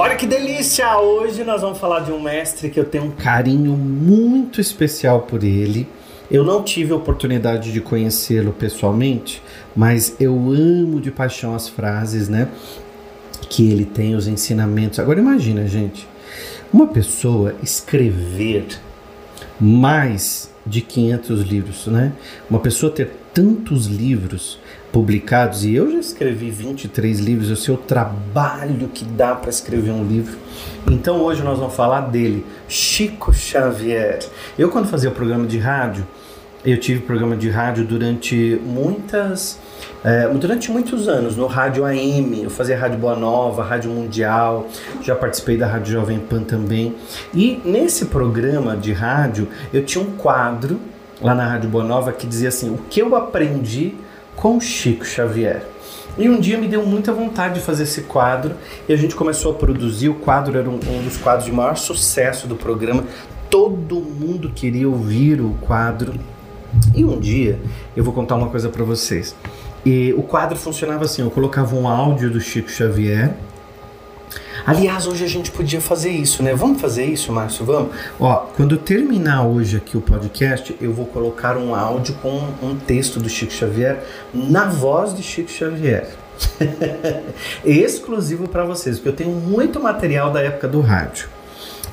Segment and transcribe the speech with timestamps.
[0.00, 0.96] Olha que delícia!
[0.96, 5.42] Hoje nós vamos falar de um mestre que eu tenho um carinho muito especial por
[5.42, 5.88] ele.
[6.30, 9.42] Eu não tive a oportunidade de conhecê-lo pessoalmente,
[9.74, 12.46] mas eu amo de paixão as frases, né?
[13.50, 15.00] Que ele tem, os ensinamentos.
[15.00, 16.06] Agora imagina, gente,
[16.72, 18.68] uma pessoa escrever
[19.60, 22.12] mais de 500 livros, né?
[22.48, 24.58] Uma pessoa ter tantos livros
[24.92, 29.90] publicados e eu já escrevi 23 livros, eu sei o trabalho que dá para escrever
[29.90, 30.36] um livro.
[30.90, 34.20] Então hoje nós vamos falar dele, Chico Xavier.
[34.58, 36.06] Eu quando fazia o programa de rádio,
[36.64, 39.58] eu tive programa de rádio durante muitas
[40.08, 44.66] é, durante muitos anos no rádio AM, eu fazia rádio Boa Nova, rádio Mundial,
[45.02, 46.94] já participei da rádio Jovem Pan também.
[47.34, 50.80] E nesse programa de rádio eu tinha um quadro
[51.20, 53.96] lá na rádio Boa Nova que dizia assim: o que eu aprendi
[54.34, 55.62] com Chico Xavier.
[56.16, 58.54] E um dia me deu muita vontade de fazer esse quadro
[58.88, 60.08] e a gente começou a produzir.
[60.08, 63.04] O quadro era um, um dos quadros de maior sucesso do programa.
[63.50, 66.14] Todo mundo queria ouvir o quadro.
[66.94, 67.58] E um dia
[67.94, 69.34] eu vou contar uma coisa para vocês.
[69.84, 73.34] E o quadro funcionava assim: eu colocava um áudio do Chico Xavier
[74.68, 76.54] Aliás, hoje a gente podia fazer isso, né?
[76.54, 77.64] Vamos fazer isso, Márcio?
[77.64, 77.90] Vamos?
[78.20, 83.18] Ó, quando terminar hoje aqui o podcast, eu vou colocar um áudio com um texto
[83.18, 86.10] do Chico Xavier na voz de Chico Xavier.
[87.64, 91.30] Exclusivo para vocês, porque eu tenho muito material da época do rádio.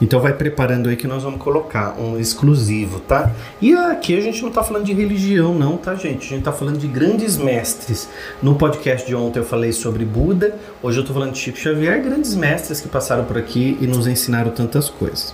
[0.02, 3.32] Então vai preparando aí que nós vamos colocar um exclusivo, tá?
[3.62, 6.26] E aqui a gente não tá falando de religião não, tá gente?
[6.26, 8.10] A gente tá falando de grandes mestres.
[8.42, 12.04] No podcast de ontem eu falei sobre Buda, hoje eu tô falando de Chico Xavier,
[12.04, 15.34] grandes mestres que passaram por aqui e nos ensinaram tantas coisas.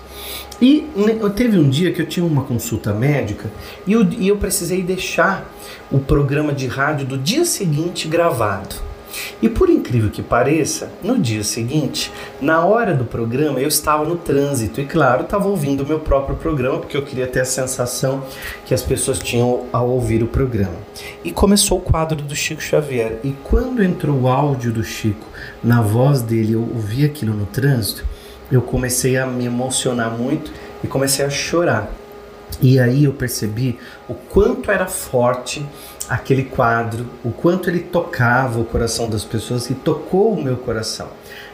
[0.61, 0.87] E
[1.35, 3.49] teve um dia que eu tinha uma consulta médica
[3.87, 5.49] e eu, e eu precisei deixar
[5.91, 8.90] o programa de rádio do dia seguinte gravado.
[9.41, 14.15] E por incrível que pareça, no dia seguinte, na hora do programa, eu estava no
[14.15, 18.23] trânsito e, claro, estava ouvindo o meu próprio programa, porque eu queria ter a sensação
[18.65, 20.75] que as pessoas tinham ao ouvir o programa.
[21.23, 23.19] E começou o quadro do Chico Xavier.
[23.23, 25.27] E quando entrou o áudio do Chico
[25.63, 28.05] na voz dele, eu ouvi aquilo no trânsito,
[28.51, 30.51] eu comecei a me emocionar muito
[30.83, 32.00] e comecei a chorar.
[32.61, 35.65] E aí eu percebi o quanto era forte
[36.09, 41.07] aquele quadro, o quanto ele tocava o coração das pessoas e tocou o meu coração.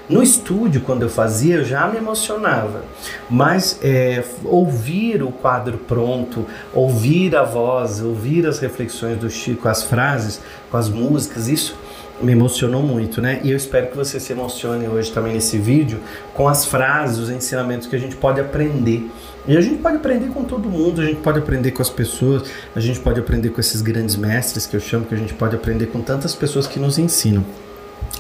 [0.10, 2.82] No estúdio, quando eu fazia, eu já me emocionava,
[3.30, 9.84] mas é, ouvir o quadro pronto, ouvir a voz, ouvir as reflexões do Chico, as
[9.84, 10.42] frases,
[10.72, 11.78] com as músicas, isso
[12.22, 13.42] me emocionou muito, né?
[13.44, 16.00] E eu espero que você se emocione hoje também nesse vídeo
[16.34, 19.12] com as frases, os ensinamentos que a gente pode aprender.
[19.48, 22.50] E a gente pode aprender com todo mundo, a gente pode aprender com as pessoas,
[22.76, 25.56] a gente pode aprender com esses grandes mestres que eu chamo, que a gente pode
[25.56, 27.46] aprender com tantas pessoas que nos ensinam.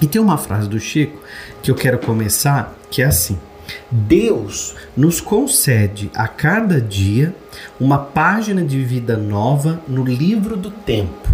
[0.02, 1.20] E tem uma frase do Chico
[1.62, 3.38] que eu quero começar, que é assim:
[3.92, 7.36] Deus nos concede a cada dia
[7.78, 11.28] uma página de vida nova no livro do tempo.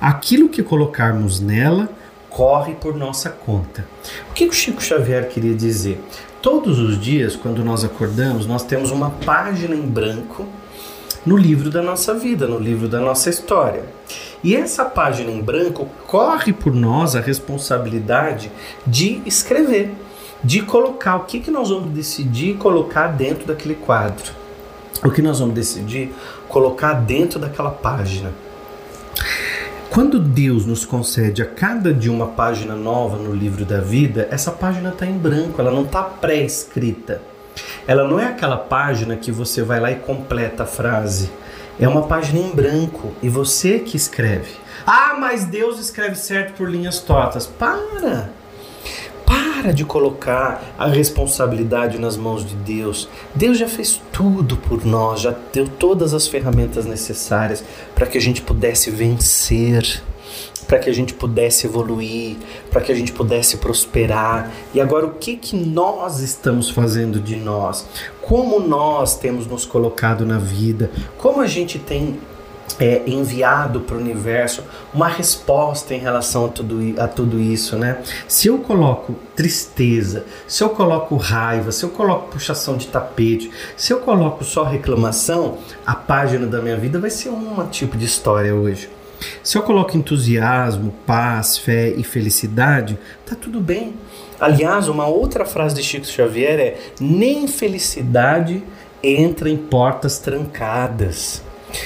[0.00, 1.88] Aquilo que colocarmos nela
[2.28, 3.86] corre por nossa conta.
[4.30, 6.00] O que o Chico Xavier queria dizer?
[6.42, 10.46] Todos os dias, quando nós acordamos, nós temos uma página em branco
[11.26, 13.84] no livro da nossa vida, no livro da nossa história.
[14.42, 18.50] E essa página em branco corre por nós a responsabilidade
[18.86, 19.92] de escrever,
[20.42, 24.32] de colocar o que, que nós vamos decidir colocar dentro daquele quadro,
[25.04, 26.10] o que nós vamos decidir
[26.48, 28.32] colocar dentro daquela página.
[29.90, 34.52] Quando Deus nos concede a cada dia uma página nova no livro da vida, essa
[34.52, 37.20] página está em branco, ela não está pré-escrita.
[37.88, 41.28] Ela não é aquela página que você vai lá e completa a frase.
[41.76, 44.52] É uma página em branco e você que escreve.
[44.86, 47.48] Ah, mas Deus escreve certo por linhas tortas.
[47.48, 48.39] Para!
[49.60, 53.06] Para de colocar a responsabilidade nas mãos de Deus.
[53.34, 57.62] Deus já fez tudo por nós, já deu todas as ferramentas necessárias
[57.94, 60.02] para que a gente pudesse vencer,
[60.66, 62.38] para que a gente pudesse evoluir,
[62.70, 64.50] para que a gente pudesse prosperar.
[64.72, 67.86] E agora o que que nós estamos fazendo de nós?
[68.22, 70.90] Como nós temos nos colocado na vida?
[71.18, 72.18] Como a gente tem
[72.78, 74.62] é, enviado para o universo
[74.92, 77.98] uma resposta em relação a tudo, a tudo isso, né?
[78.28, 83.92] Se eu coloco tristeza, se eu coloco raiva, se eu coloco puxação de tapete, se
[83.92, 88.54] eu coloco só reclamação, a página da minha vida vai ser um tipo de história
[88.54, 88.88] hoje.
[89.42, 93.94] Se eu coloco entusiasmo, paz, fé e felicidade, tá tudo bem.
[94.38, 98.62] Aliás, uma outra frase de Chico Xavier é: nem felicidade
[99.02, 101.42] entra em portas trancadas.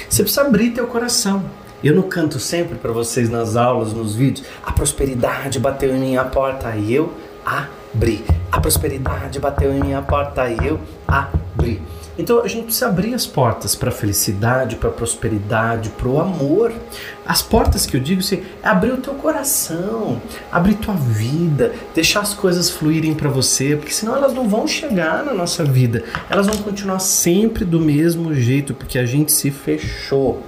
[0.09, 1.45] Você precisa abrir teu coração.
[1.83, 4.47] Eu não canto sempre para vocês nas aulas, nos vídeos.
[4.65, 7.13] A prosperidade bateu em minha porta e eu
[7.45, 8.25] abri.
[8.51, 11.83] a prosperidade bateu em minha porta e eu abri.
[12.17, 16.21] Então a gente precisa abrir as portas para a felicidade, para a prosperidade, para o
[16.21, 16.73] amor.
[17.27, 20.21] As portas que eu digo assim, é abrir o teu coração,
[20.53, 25.25] abrir tua vida, deixar as coisas fluírem para você, porque senão elas não vão chegar
[25.25, 26.05] na nossa vida.
[26.31, 30.43] Elas vão continuar sempre do mesmo jeito, porque a gente se fechou.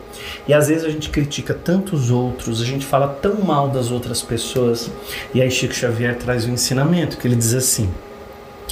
[0.47, 4.23] E às vezes a gente critica tantos outros, a gente fala tão mal das outras
[4.23, 4.91] pessoas.
[5.35, 7.91] E aí Chico Xavier traz um ensinamento que ele diz assim: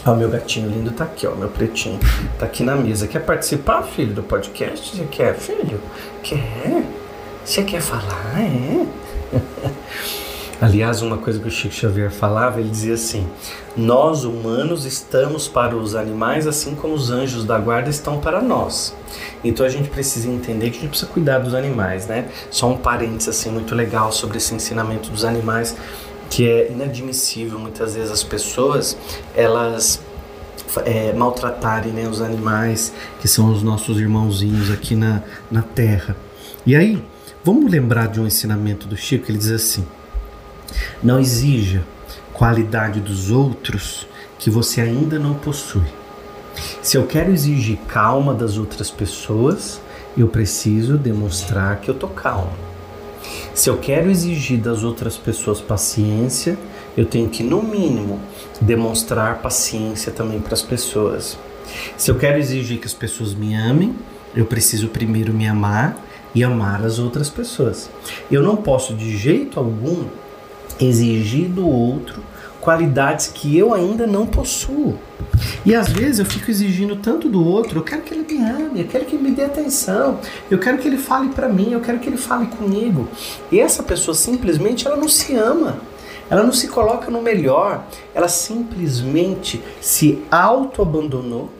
[0.06, 1.98] Ó, meu gatinho lindo tá aqui, ó, meu pretinho.
[2.38, 3.06] Tá aqui na mesa.
[3.06, 4.96] Quer participar, filho, do podcast?
[4.96, 5.80] Você quer, filho?
[6.22, 6.84] Quer?
[7.44, 8.38] Você quer falar?
[8.38, 8.86] É?
[10.60, 13.26] Aliás, uma coisa que o Chico Xavier falava, ele dizia assim:
[13.76, 18.94] Nós humanos estamos para os animais assim como os anjos da guarda estão para nós.
[19.42, 22.28] Então a gente precisa entender que a gente precisa cuidar dos animais, né?
[22.50, 25.76] Só um parênteses assim muito legal sobre esse ensinamento dos animais
[26.34, 28.98] que é inadmissível muitas vezes as pessoas
[29.36, 30.00] elas
[30.84, 36.16] é, maltratarem né, os animais que são os nossos irmãozinhos aqui na, na terra.
[36.66, 37.00] E aí,
[37.44, 39.86] vamos lembrar de um ensinamento do Chico, ele diz assim:
[41.00, 41.84] não exija
[42.32, 44.04] qualidade dos outros
[44.36, 45.86] que você ainda não possui.
[46.82, 49.80] Se eu quero exigir calma das outras pessoas,
[50.18, 52.63] eu preciso demonstrar que eu tô calmo.
[53.54, 56.58] Se eu quero exigir das outras pessoas paciência,
[56.96, 58.20] eu tenho que, no mínimo,
[58.60, 61.38] demonstrar paciência também para as pessoas.
[61.96, 63.94] Se eu quero exigir que as pessoas me amem,
[64.34, 65.96] eu preciso primeiro me amar
[66.34, 67.88] e amar as outras pessoas.
[68.28, 70.04] Eu não posso de jeito algum
[70.80, 72.20] exigir do outro
[72.64, 74.98] qualidades que eu ainda não possuo.
[75.66, 78.80] E às vezes eu fico exigindo tanto do outro, eu quero que ele me ame,
[78.80, 80.18] eu quero que ele me dê atenção,
[80.50, 83.06] eu quero que ele fale para mim, eu quero que ele fale comigo.
[83.52, 85.76] E essa pessoa simplesmente ela não se ama.
[86.30, 87.84] Ela não se coloca no melhor,
[88.14, 91.50] ela simplesmente se auto-abandonou.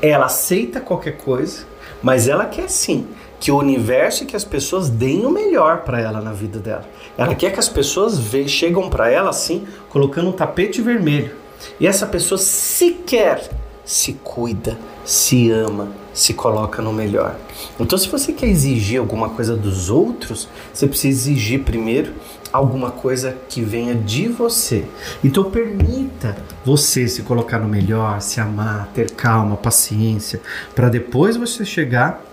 [0.00, 1.64] Ela aceita qualquer coisa,
[2.00, 3.08] mas ela quer sim
[3.40, 6.84] que o universo e que as pessoas deem o melhor para ela na vida dela.
[7.16, 11.34] Ela quer que as pessoas ve chegam para ela assim, colocando um tapete vermelho.
[11.80, 13.48] E essa pessoa sequer
[13.82, 17.36] se cuida, se ama, se coloca no melhor.
[17.78, 22.12] Então, se você quer exigir alguma coisa dos outros, você precisa exigir primeiro
[22.52, 24.84] alguma coisa que venha de você.
[25.24, 30.40] Então, permita você se colocar no melhor, se amar, ter calma, paciência,
[30.74, 32.29] para depois você chegar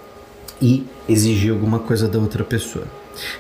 [0.62, 2.86] e exigir alguma coisa da outra pessoa.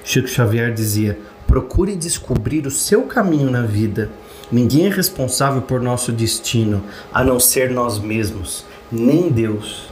[0.03, 4.09] Chico Xavier dizia: Procure descobrir o seu caminho na vida.
[4.51, 6.83] Ninguém é responsável por nosso destino
[7.13, 9.87] a não ser nós mesmos, nem Deus.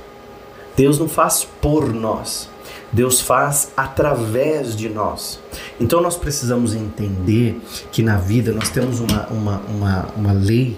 [0.76, 2.50] Deus não faz por nós,
[2.92, 5.40] Deus faz através de nós.
[5.80, 7.62] Então nós precisamos entender
[7.92, 10.78] que na vida nós temos uma, uma, uma, uma lei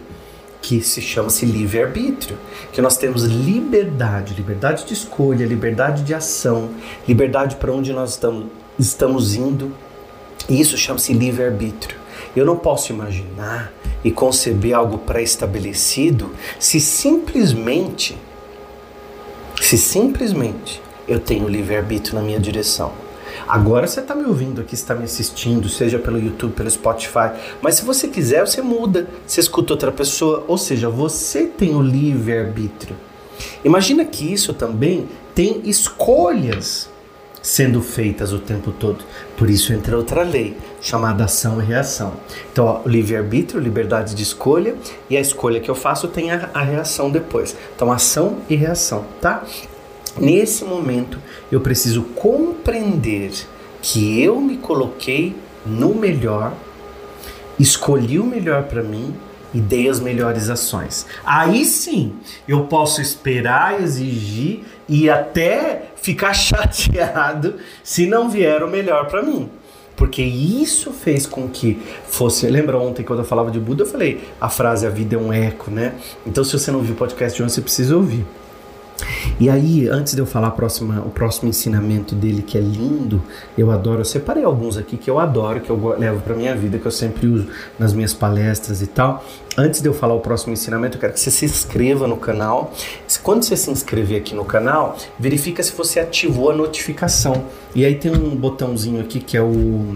[0.61, 2.37] que se chama-se livre-arbítrio,
[2.71, 6.69] que nós temos liberdade, liberdade de escolha, liberdade de ação,
[7.07, 9.71] liberdade para onde nós estamos, estamos indo,
[10.49, 11.97] e isso chama-se livre-arbítrio.
[12.35, 13.71] Eu não posso imaginar
[14.03, 18.17] e conceber algo pré-estabelecido se simplesmente,
[19.61, 23.06] se simplesmente eu tenho livre-arbítrio na minha direção.
[23.47, 27.31] Agora você está me ouvindo aqui, está me assistindo, seja pelo YouTube, pelo Spotify.
[27.61, 30.43] Mas se você quiser, você muda, você escuta outra pessoa.
[30.47, 32.95] Ou seja, você tem o livre-arbítrio.
[33.63, 36.89] Imagina que isso também tem escolhas
[37.41, 39.05] sendo feitas o tempo todo.
[39.37, 42.13] Por isso entra outra lei, chamada ação e reação.
[42.51, 44.75] Então, o livre-arbítrio, liberdade de escolha,
[45.09, 47.55] e a escolha que eu faço tem a, a reação depois.
[47.73, 49.45] Então, ação e reação, tá?
[50.19, 51.19] Nesse momento,
[51.51, 53.31] eu preciso compreender
[53.81, 56.53] que eu me coloquei no melhor,
[57.59, 59.13] escolhi o melhor para mim
[59.53, 61.05] e dei as melhores ações.
[61.25, 62.13] Aí sim,
[62.47, 69.49] eu posso esperar, exigir e até ficar chateado se não vier o melhor para mim.
[69.95, 72.47] Porque isso fez com que fosse.
[72.47, 73.81] Lembra ontem quando eu falava de Buda?
[73.81, 75.95] Eu falei a frase: a vida é um eco, né?
[76.23, 78.23] Então, se você não viu o podcast de ontem, você precisa ouvir.
[79.39, 83.21] E aí, antes de eu falar próxima, o próximo ensinamento dele, que é lindo,
[83.55, 86.79] eu adoro, eu separei alguns aqui que eu adoro, que eu levo para minha vida,
[86.79, 89.23] que eu sempre uso nas minhas palestras e tal.
[89.55, 92.73] Antes de eu falar o próximo ensinamento, eu quero que você se inscreva no canal.
[93.21, 97.45] Quando você se inscrever aqui no canal, verifica se você ativou a notificação.
[97.75, 99.93] E aí tem um botãozinho aqui que é o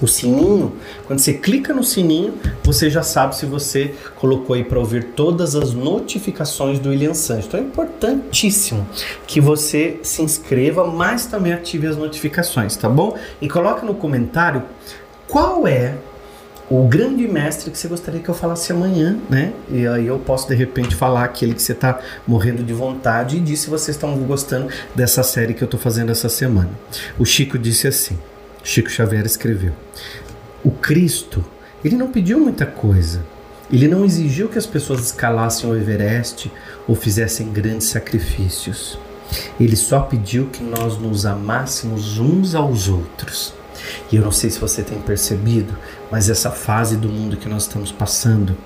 [0.00, 0.74] o sininho,
[1.06, 5.54] quando você clica no sininho, você já sabe se você colocou aí para ouvir todas
[5.54, 7.46] as notificações do William Santos.
[7.46, 8.86] Então é importantíssimo
[9.26, 13.16] que você se inscreva, mas também ative as notificações, tá bom?
[13.40, 14.64] E coloque no comentário
[15.28, 15.94] qual é
[16.68, 19.52] o grande mestre que você gostaria que eu falasse amanhã, né?
[19.70, 23.40] E aí eu posso de repente falar aquele que você está morrendo de vontade e
[23.40, 26.70] disse se vocês estão gostando dessa série que eu estou fazendo essa semana.
[27.18, 28.18] O Chico disse assim:
[28.62, 29.72] Chico Xavier escreveu:
[30.64, 31.44] O Cristo,
[31.84, 33.24] ele não pediu muita coisa.
[33.70, 36.52] Ele não exigiu que as pessoas escalassem o Everest
[36.86, 38.98] ou fizessem grandes sacrifícios.
[39.58, 43.54] Ele só pediu que nós nos amássemos uns aos outros.
[44.10, 45.74] E eu não sei se você tem percebido,
[46.10, 48.56] mas essa fase do mundo que nós estamos passando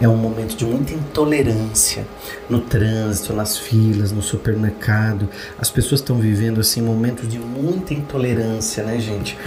[0.00, 2.06] é um momento de muita intolerância
[2.48, 5.28] no trânsito, nas filas, no supermercado.
[5.58, 9.38] As pessoas estão vivendo assim momentos de muita intolerância, né, gente?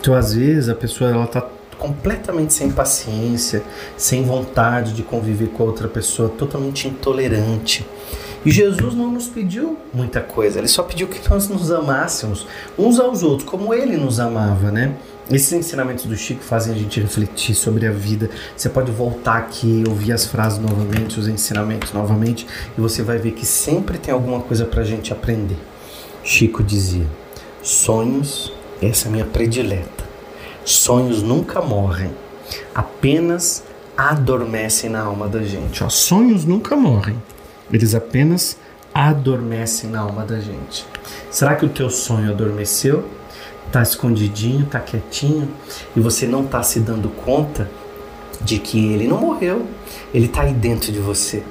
[0.00, 1.46] Então, às vezes a pessoa ela tá
[1.78, 3.62] completamente sem paciência,
[3.96, 7.86] sem vontade de conviver com a outra pessoa, totalmente intolerante.
[8.44, 12.46] E Jesus não nos pediu muita coisa, ele só pediu que nós nos amássemos
[12.78, 14.94] uns aos outros, como ele nos amava, né?
[15.28, 18.30] Esses ensinamentos do Chico fazem a gente refletir sobre a vida.
[18.56, 22.46] Você pode voltar aqui, ouvir as frases novamente, os ensinamentos novamente,
[22.78, 25.58] e você vai ver que sempre tem alguma coisa para a gente aprender.
[26.22, 27.06] Chico dizia:
[27.60, 30.04] sonhos, essa é a minha predileta.
[30.64, 32.12] Sonhos nunca morrem,
[32.72, 33.64] apenas
[33.96, 35.82] adormecem na alma da gente.
[35.82, 37.20] Ó, sonhos nunca morrem,
[37.72, 38.56] eles apenas
[38.94, 40.86] adormecem na alma da gente.
[41.32, 43.15] Será que o teu sonho adormeceu?
[43.72, 45.48] Tá escondidinho, tá quietinho
[45.94, 47.68] e você não tá se dando conta
[48.40, 49.66] de que ele não morreu,
[50.14, 51.42] ele tá aí dentro de você.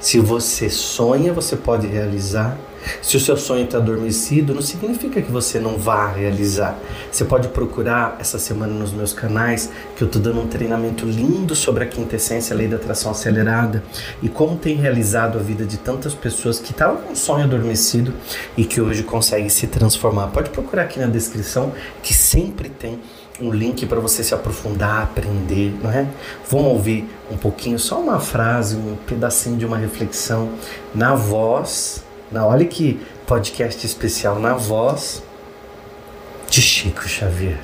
[0.00, 2.58] Se você sonha, você pode realizar.
[3.02, 6.78] Se o seu sonho está adormecido, não significa que você não vá realizar.
[7.10, 11.54] Você pode procurar essa semana nos meus canais, que eu estou dando um treinamento lindo
[11.54, 13.82] sobre a quinta essência, a lei da atração acelerada,
[14.22, 18.12] e como tem realizado a vida de tantas pessoas que estavam com um sonho adormecido
[18.56, 20.28] e que hoje conseguem se transformar.
[20.28, 21.72] Pode procurar aqui na descrição,
[22.02, 23.00] que sempre tem
[23.40, 26.06] um link para você se aprofundar, aprender, não é?
[26.48, 30.50] Vamos ouvir um pouquinho, só uma frase, um pedacinho de uma reflexão
[30.94, 35.22] na voz na, olha que podcast especial na voz
[36.48, 37.58] de Chico Xavier.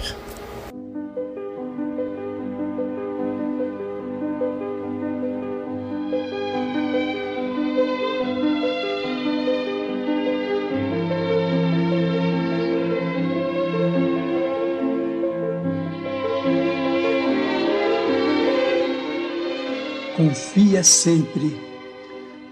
[20.17, 21.76] Confia sempre